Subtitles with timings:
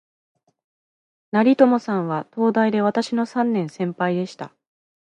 [1.31, 4.51] 成友さんは、東大で私の三年先輩でした